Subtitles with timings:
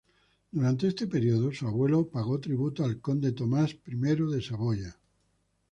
[0.51, 4.97] Durante este período, su abuela pagó tributo al conde Tomás I de Saboya.